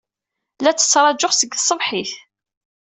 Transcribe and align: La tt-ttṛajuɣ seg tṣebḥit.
La 0.61 0.71
tt-ttṛajuɣ 0.73 1.31
seg 1.35 1.55
tṣebḥit. 1.59 2.11